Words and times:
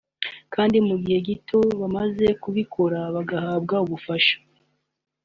kandi 0.53 0.77
mu 0.87 0.95
gihe 1.03 1.19
gito 1.27 1.59
bamaze 1.79 2.27
kubikora 2.41 2.99
bahabwa 3.29 3.75
ubufasha 3.85 4.35